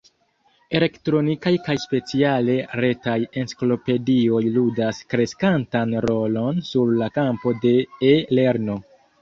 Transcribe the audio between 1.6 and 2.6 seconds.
kaj speciale